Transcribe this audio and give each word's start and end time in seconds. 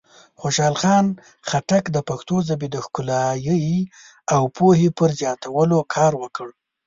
خوشحال 0.41 0.75
خان 0.81 1.05
خټک 1.49 1.83
د 1.95 1.97
پښتو 2.09 2.35
ژبې 2.47 2.67
د 2.71 2.75
ښکلایۍ 2.85 3.67
او 4.33 4.41
پوهې 4.55 4.89
پر 4.97 5.09
زیاتولو 5.19 5.77
کار 5.95 6.13
وکړ. 6.21 6.47